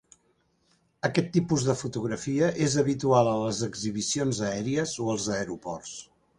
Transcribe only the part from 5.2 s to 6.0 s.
aeroports.